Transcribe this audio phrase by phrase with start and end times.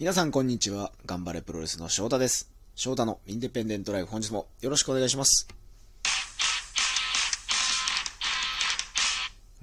[0.00, 0.92] 皆さんこんにちは。
[1.06, 2.48] 頑張れプロレスの翔太です。
[2.76, 5.48] 翔太のインデペンデントライフ本日もよろしくお願いします。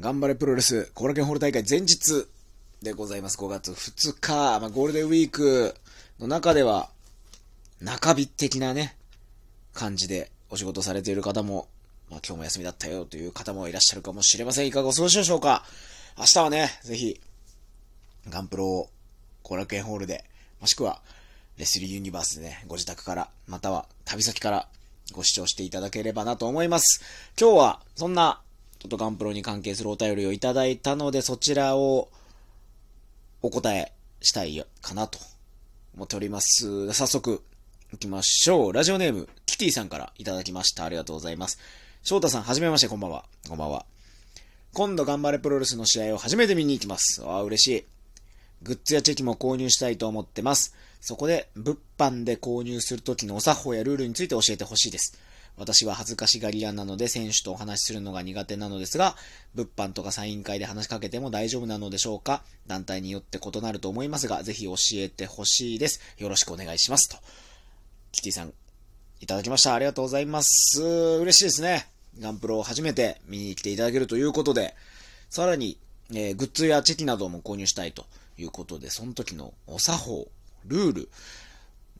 [0.00, 2.26] 頑張れプロレス後楽園ホール大会前日
[2.80, 3.36] でございます。
[3.36, 5.74] 5月2日、まあ、ゴールデンウィーク
[6.18, 6.88] の中では
[7.82, 8.96] 中日的なね、
[9.74, 11.68] 感じでお仕事されている方も、
[12.08, 14.66] まあ、今日も休みだったよという方もいらっしゃるかもしれません。
[14.66, 15.62] いかがお過ごしでしょうか
[16.16, 17.20] 明日はね、ぜひ、
[18.30, 18.88] ガンプロを
[19.42, 20.24] 後楽園ホールで、
[20.60, 21.00] もしくは、
[21.58, 24.68] レスリーユニバースでね、ご自宅から、または旅先から
[25.12, 27.02] ご視聴していただければなと思います。
[27.38, 28.40] 今日は、そんな、
[28.78, 32.08] ちょっとガンプロに関係するお便りをいただいたので、そちらを
[33.42, 35.18] お答えしたいかなと
[35.94, 36.92] 思っております。
[36.92, 37.42] 早速、
[37.92, 38.72] 行きましょう。
[38.72, 40.84] ラジオネーム、キティさんからいただきました。
[40.84, 41.58] ありがとうございます。
[42.02, 43.24] 翔太さん、はじめまして、こんばんは。
[43.48, 43.84] こんばんは。
[44.72, 47.22] 今度頑張れプロレスの試合を初めて見に行きます。
[47.24, 47.91] ああ、嬉しい。
[48.62, 50.74] グッズやチェキも購入したいと思ってます。
[51.00, 55.18] そこで、物販で購入するときのお作法やルールについて教えてほしいです。
[55.56, 59.16] 私は恥ずかしがり屋なので選手とお話しするのが苦手なのですが、
[59.54, 62.42] 物販とかサイン会で話しかけても大丈夫なのでしょうか？
[62.66, 66.00] 団体によって異なると思いますが、ぜひ教えてほしいです。
[66.18, 67.10] よろしくお願いします。
[67.10, 67.16] と。
[68.12, 68.54] キティさん、
[69.20, 69.74] いただきました。
[69.74, 70.80] ありがとうございます。
[70.82, 71.86] 嬉しいですね。
[72.20, 74.74] ガンプロを初めて見に来ていただけるということで、
[75.28, 75.78] さらに、
[76.10, 78.06] えーグッズやチェキなども購入したいと
[78.38, 80.28] いうことで、その時のお作法、
[80.66, 81.08] ルール、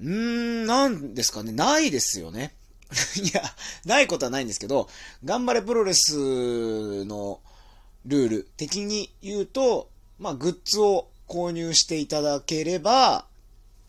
[0.00, 2.54] うーん、なんですかね、ないですよね。
[3.16, 3.42] いや、
[3.84, 4.88] ないことはないんですけど、
[5.24, 7.40] 頑張れプロレスの
[8.04, 13.26] ルール的に言うと、まあ、グッズを購入していただければ、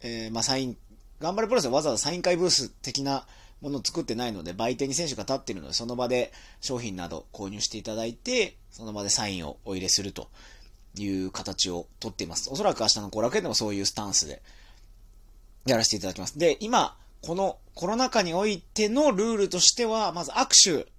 [0.00, 0.76] えーまあ、サイン、
[1.20, 3.26] 頑張れプロレスはわざわざサイン会ブース的な
[3.60, 10.28] ものを作ってないので、売店に選手が立っているので、その場で商品など購入していただいて、その場でサインをお入れすると。
[10.98, 12.50] いう形をとっています。
[12.50, 14.42] おそらく明日の後楽園でもそういうスタンスで
[15.66, 16.38] やらせていただきます。
[16.38, 20.48] で、今、このコロナ禍においてのルールとしては、まず握
[20.84, 20.90] 手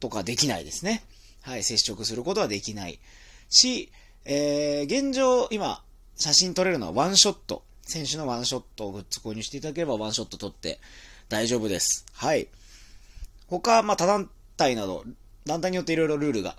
[0.00, 1.02] とかできないですね。
[1.42, 2.98] はい、接触することはできない。
[3.48, 3.92] し、
[4.24, 5.82] えー、現状、今、
[6.16, 7.62] 写真撮れるのはワンショット。
[7.82, 10.80] 選手のワンショットをグッズ購入していただければワンショット撮って
[11.28, 12.04] 大丈夫です。
[12.12, 12.48] はい。
[13.46, 15.04] 他、まあ、他団体など、
[15.44, 16.56] 団体によっていろいろルールが、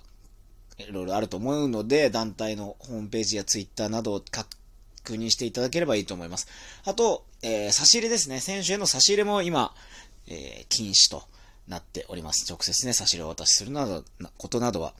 [0.78, 4.48] いろいろあると思うので、団体のホームページやツイッターなどを確
[5.14, 6.46] 認していただければいいと思います。
[6.84, 8.40] あと、えー差し入れですね。
[8.40, 9.74] 選手への差し入れも今、
[10.26, 11.24] えー禁止と
[11.66, 12.46] なっております。
[12.48, 14.94] 直接ね、差し入れをお渡しするなど、なことなどは、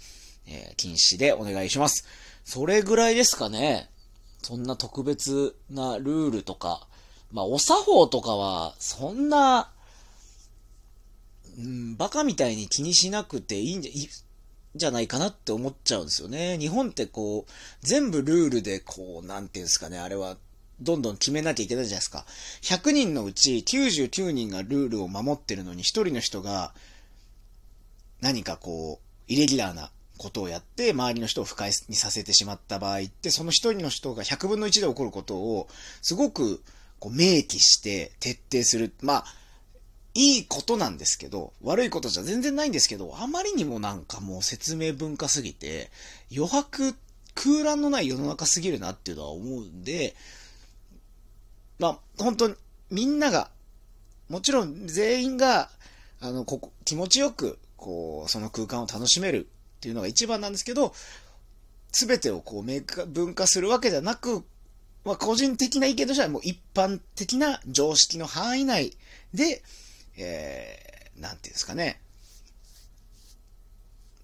[0.46, 2.04] えー禁止でお願いします。
[2.44, 3.88] それぐらいですかね。
[4.42, 6.86] そんな特別なルールとか、
[7.32, 9.70] まあ、お作法とかは、そんな、
[11.58, 14.08] うん、バカみたいに気にしなくていいんじゃ、い
[14.78, 16.56] じゃないかなって思っちゃうんですよね。
[16.58, 17.52] 日本ってこう、
[17.82, 20.36] 全部ルールでこう、なんていうんですかね、あれは、
[20.80, 22.24] どんどん決めなきゃいけないじゃないですか。
[22.62, 26.72] 100人のうち99人がルールを守ってるのに、1人の人が、
[28.20, 35.68] 何かこう、イレギュラーなことをやって、周りの人を不快にさせてしまった場合って、その一人の人が100分の1で起こることを、
[36.02, 36.62] すごく、
[37.00, 38.92] こう、明記して徹底する。
[39.00, 39.24] まあ、
[40.18, 45.92] いいことなんですけど、悪いことじゃ全然ないんですけど、あまりにもなんかもう説明文化すぎて、
[46.34, 46.96] 余白、
[47.36, 50.16] 空欄のない世の中すぎるなっていうのは思うんで、
[51.78, 52.56] まあ、本当に、
[52.90, 53.48] みんなが、
[54.28, 55.70] もちろん全員が、
[56.20, 60.92] あの、ここ、気持ちよく、こう、その空間を楽しめるっていうのが一番なんですけど、
[61.92, 64.42] すべてをこう、明確分化するわけじゃなく、
[65.04, 68.96] まあ、個人的な意見としてはもう一般的な常識の範囲内
[69.32, 69.62] で、
[70.20, 72.00] えー、なんていうんですかね、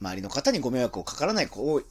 [0.00, 1.82] 周りの方にご迷惑をかからないこ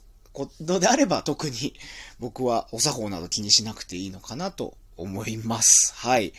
[0.66, 1.74] とであれば特に
[2.20, 5.94] 僕はお作法など気にしなくていいのかなと思います。
[5.96, 6.34] はい。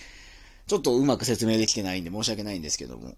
[0.67, 3.17] ちょっとうまく説明できてないんで申し訳ないんですけども。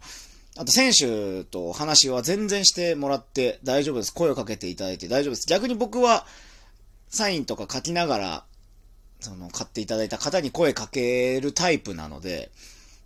[0.59, 4.13] あと選手と話は全然してもらって大丈夫です。
[4.13, 5.47] 声をかけていただいて大丈夫です。
[5.47, 6.27] 逆に僕は
[7.11, 8.45] サインとか書きながら、
[9.21, 12.51] その買っていただいた方に声かけるタイプなので、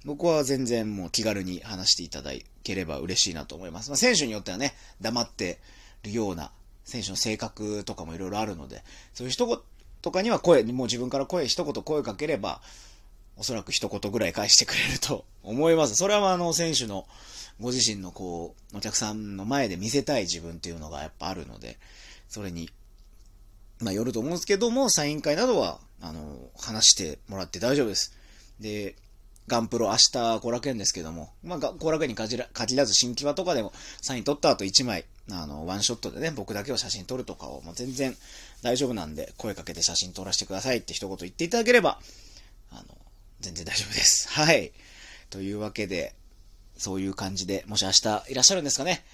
[0.04, 2.30] 僕は全然もう気軽に話していただ
[2.62, 3.90] ければ嬉しいなと思います。
[3.90, 5.58] まあ、選手によってはね、黙って
[6.02, 6.52] るような
[6.84, 8.82] 選手の性格とかもいろいろあるので、
[9.14, 9.62] そういう人
[10.02, 12.62] とかには声、もう自分から声、一言声かければ、
[13.36, 15.96] おそらく一言ぐらい返してくれると思います。
[15.96, 17.06] それはあの選手の
[17.60, 21.78] ご自身のこう、お客さんの前で見せたい自分っていうのがやっぱあるので、
[22.28, 22.70] それに、
[23.80, 28.14] まあよると思うんですけども、サイン会などは、あの、話してもらって大丈夫です。
[28.60, 28.94] で、
[29.50, 38.16] ガンプロ明日後楽園ですけども、まあ、後楽園に限ら限らず新木場とかでもサイン取った後1枚あの、ワンショットでね、僕だけを写真撮るとかをもう全然
[38.62, 41.98] 大丈夫なんで、声かけて写真撮らせてくださいって一言言っていただければ、
[42.70, 42.84] あの、
[43.40, 44.28] 全然大丈夫です。
[44.32, 44.72] はい。
[45.30, 46.14] というわけで、
[46.76, 49.04] そういう感じで、もし明日いらっしゃるんですかね。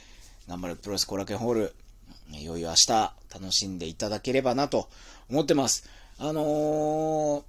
[0.49, 1.75] 頑張るプロレス後楽園ホール、
[2.33, 4.89] いよいよ明日楽しんでいただければなと
[5.29, 5.89] 思ってます。
[6.19, 7.45] あのー、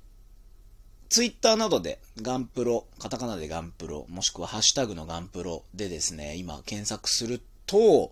[1.09, 8.12] ツイッターなどでガンプロ、カタカナでガンプロ、もしくはハッシュタグのガンプロでですね、今検索すると、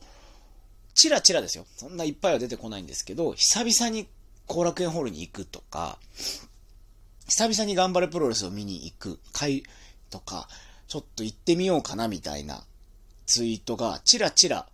[0.93, 1.65] チラチラですよ。
[1.75, 4.07] そんないっぱいは出てこないんですけど、久々に
[4.47, 5.97] 後楽園ホールに行くとか、
[7.27, 9.63] 久々に頑張れプロレスを見に行く会
[10.09, 10.47] とか、
[10.87, 12.63] ちょっと行ってみようかなみたいな
[13.25, 14.67] ツイートがチラチラ、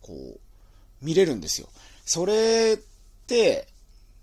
[0.00, 0.40] こう、
[1.02, 1.68] 見れるんですよ。
[2.04, 3.68] それって、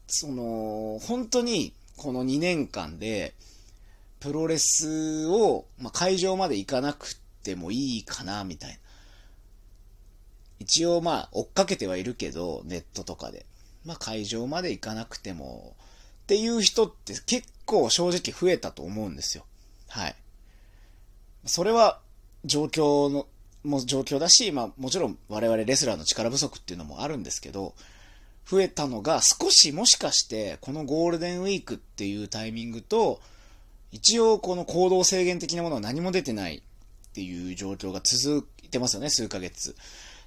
[0.08, 3.34] その、本当にこの2年間で、
[4.20, 8.78] プロレスを、まあ、会場まで行かなくてもいいかな、みたいな。
[10.60, 13.46] 一応まあ、追っかけてはいるけど、ネットとかで。
[13.84, 15.76] まあ、会場まで行かなくても、
[16.24, 19.46] っていう人って結構正直増えたと思うんですよ。
[19.88, 20.16] はい。
[21.46, 22.00] それは、
[22.46, 23.28] 状況の、
[23.64, 27.74] も状況だし、まあ、もちろん我々レスラーの力不足っていうのもあるんですけど、
[28.50, 33.20] 増えたのが少しもしかしてこのゴールデンウィークっていうタイミングと
[33.92, 36.62] 一応この行動制限的なものは何も出てないっ
[37.14, 39.76] ていう状況が続いてますよね、数ヶ月。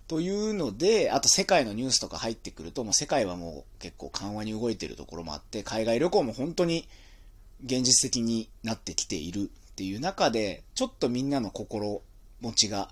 [0.09, 6.89] というので、あと世界のニュースとか入ってくると、もう世界はもう結構緩和に動いてるところもあって、海外旅行も本当に
[7.65, 12.03] 現実的になってきているっていう中で、ちょっとみんなの心
[12.41, 12.89] 持ちが、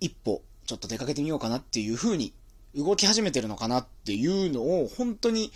[0.00, 2.34] 一歩、ちょっと出かけてみようかなっていう風に
[2.74, 5.52] 動き始めてるのかなっていうのを、本当に、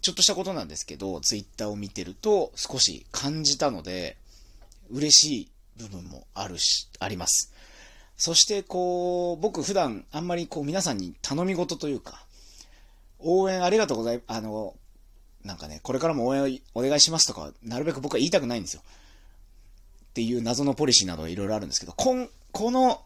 [0.00, 4.16] ちょっとしたことなんですけど、ツイッターを見てると少し感じたので、
[4.90, 7.52] 嬉しい部分もあるし、あります。
[8.16, 12.24] そして、こう、僕普段あんまりこう皆さんに頼み事というか、
[13.18, 14.74] 応援ありがとうござい、あの、
[15.44, 18.82] なんかね、これからも応援お願いしますとか、なるべく僕は言いたくないんですよ。
[18.84, 23.02] っていう謎のポリシーなどいろいろあるんですけど、こん、この、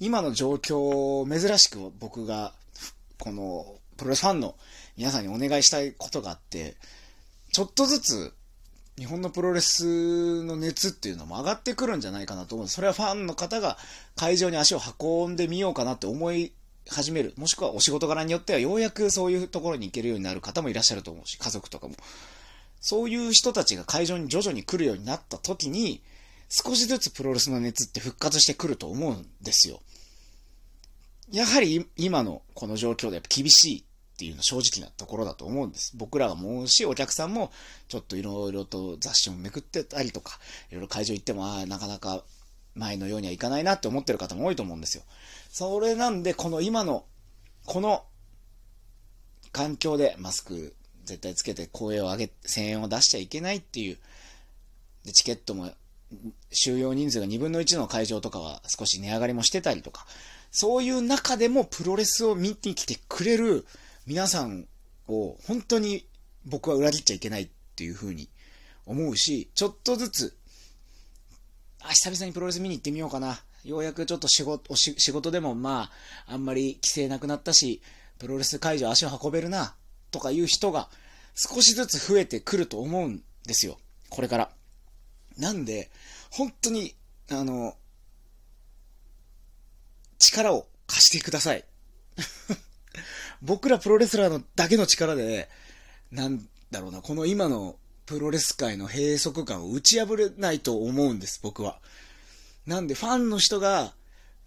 [0.00, 2.52] 今の状況珍しく僕が
[3.18, 3.66] この、
[3.96, 4.54] プロレスファンの
[4.96, 6.76] 皆さんにお願いしたいことがあって、
[7.52, 8.32] ちょっとずつ、
[8.96, 12.68] 日本のプロレスの熱っていうのも上がってくるんじゃないかなと思う。
[12.68, 13.78] それはファンの方が
[14.16, 16.52] 会場に足を運んでみようかなって思い
[16.88, 17.32] 始める。
[17.36, 21.94] もしくはお仕事柄によってはようやくそういうところに行けるようになる方もいらっしゃると思うし、家族とかも。
[22.80, 26.02] そういう人たちが会場に徐々に来るようになった時に、
[26.48, 29.80] 少しずつプロレスの熱って復活してくると思うんですよ。
[31.30, 33.84] やはり今のこの状況でやっぱ厳しいっ
[34.18, 35.92] ていうのは正直なところだと思うんです。
[35.96, 37.52] 僕らが思うし、お客さんも
[37.86, 40.38] ちょっといろいろと雑誌もめくってたりとか、
[40.70, 42.24] いろいろ会場行っても、ああ、なかなか
[42.74, 45.04] 前のようにはいかないなって思ってる方も多いと思うんですよ。
[45.50, 47.04] それなんで、この今の、
[47.64, 48.04] この
[49.52, 53.98] 環境でマスク絶対つけて声を上げ、声援を出しちゃいけないっていう、
[55.04, 55.70] で、チケットも
[56.50, 60.06] 収容人数が2分の1の会場とかは少し値上がりもしてたりとか、
[60.50, 63.66] そういう中でもプロレスを見に来てくれる
[64.06, 64.66] 皆さん
[65.06, 66.06] を本当に
[66.46, 68.28] 僕は裏切っちゃいけないっていう風に
[68.86, 70.36] 思うし、ちょっとずつ、
[71.80, 73.38] あ、久々にプロレス見に行ってみようかな。
[73.64, 75.90] ようやくちょっと仕事、仕事でもま
[76.26, 77.82] あ、あんまり規制なくなったし、
[78.18, 79.74] プロレス会場足を運べるな、
[80.10, 80.88] とかいう人が
[81.34, 83.78] 少しずつ増えてくると思うんですよ。
[84.08, 84.50] これから。
[85.38, 85.90] なんで、
[86.30, 86.94] 本当に、
[87.30, 87.76] あの、
[90.18, 91.64] 力を貸してください。
[93.40, 95.48] 僕らプロレスラーのだけの力で、
[96.10, 101.80] なんだろうな、この今のプロレス界の閉塞感を打ち破れないと思うんです、僕は。
[102.66, 103.94] なんで、ファンの人が、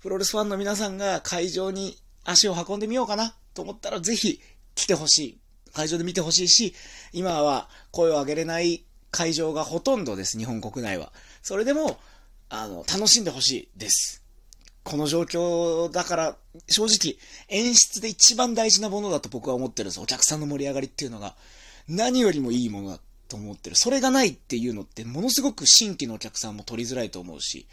[0.02, 4.42] プロレスファンの皆さんが会場に足を運んでみようかなと思ったら、ぜひ
[4.76, 5.38] 来てほしい。
[5.74, 6.76] 会場で見てほしいし、
[7.14, 11.12] 今は声を上げれない会場がほとんどです、日本国内は。
[11.44, 12.00] それでも、
[12.50, 14.24] あの、楽しんでほしいです。
[14.84, 16.38] この状況だから、
[16.70, 17.18] 正直、
[17.50, 20.00] 演出で一番大事なものだと僕は思ってるんです。
[20.00, 21.36] お客さんの盛り上がりっていうのが、
[21.88, 23.76] 何よりもいいものだと思ってる。
[23.76, 27.68] それがないっていうのって、ものすごく新規のお客さんも取りづらいと思うし、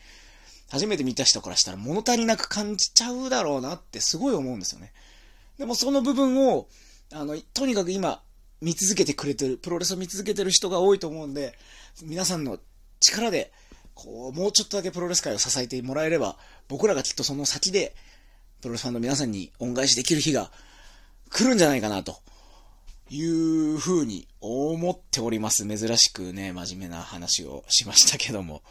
[0.71, 4.92] 初めて見た人からしたら物足りなく感じちゃうだろうなってすごい思うんですよね。
[5.59, 6.68] でもその部分を、
[7.12, 8.23] あの、とにかく今、
[8.60, 11.56] 見続けてくれてる、プロレスを見続けてる人が多いと思うんで、
[12.02, 12.58] 皆さんの
[13.00, 13.52] 力で、
[13.94, 16.36] こう、もうちょっとだけプロレス界を支えてもらえれば、
[16.68, 17.94] 僕らがきっとその先で、
[18.60, 20.50] プロレスファンの皆さんに恩返しできる日が
[21.30, 22.20] 来るんじゃないかな、と
[23.10, 25.66] いう風に思っております。
[25.66, 28.62] 珍しくね、真面目な話をしましたけども。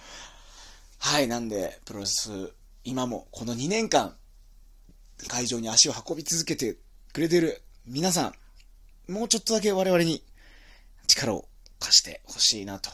[1.00, 2.52] はい、なんで、プロレス、
[2.84, 4.16] 今もこの2年間、
[5.28, 6.78] 会場に足を運び続けて
[7.14, 8.34] くれてる皆さん、
[9.08, 10.24] もうちょっとだけ我々に
[11.08, 11.48] 力を
[11.80, 12.90] 貸してほしいなと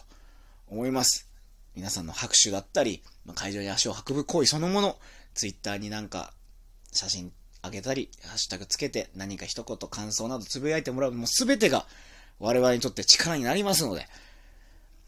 [0.67, 1.27] 思います。
[1.75, 4.98] 皆さんの拍手だったり、ま会場に足を運ぶ行為そのもの、
[5.34, 6.34] ツイッターになんか
[6.91, 7.32] 写真
[7.63, 11.88] あげたり、ハッシュタグつけて何か一言感想などつぶやいてもらう、もうすべてが
[12.39, 14.08] 我々にとって力になりますので、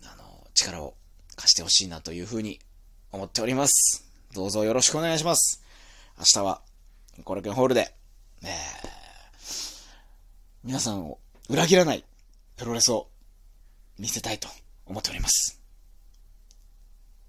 [0.06, 0.96] あの、力を
[1.36, 2.60] 貸してほしいなというふうに
[3.12, 4.10] 思っております。
[4.34, 5.62] どうぞよろしくお願いします。
[6.18, 6.62] 明日は、
[7.24, 7.94] コラケンホールで、
[8.44, 8.50] えー、
[10.66, 12.04] 皆さんを裏切らない
[12.58, 13.08] プロレスを
[14.00, 14.48] 見せたいと
[14.88, 15.62] 思っております。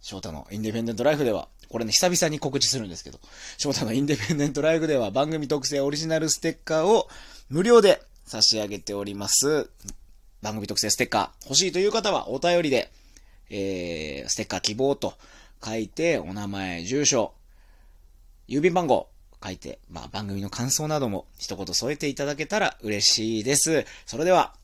[0.01, 3.21] 翔太のインディペンデントライフでは、これね、久々に告知するんですけど、
[3.59, 7.11] 翔太のインディペンデントライフでは番組特製オリジナルステッカーを
[7.51, 9.69] 無料で差し上げております。
[10.41, 12.91] 番組特製ステッカー欲しいという方はお便りで、
[13.51, 15.13] えー、ステッカー希望と
[15.63, 17.35] 書いて、お名前、住所、
[18.49, 19.09] 郵便番号
[19.47, 23.85] 書いて、まあ番組の感想なども一言添えていただけたら嬉しいです。
[24.05, 24.55] それでは、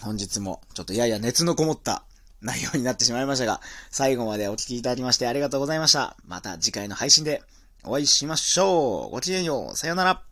[0.00, 2.04] 本日もちょっとやや熱のこもった
[2.40, 3.60] 内容になってしまいましたが、
[3.90, 6.16] 最後までお聴きいただきましてありがとうございました。
[6.26, 7.42] また次回の配信で
[7.84, 9.10] お会いしましょう。
[9.10, 9.76] ごきげんよう。
[9.76, 10.27] さよなら。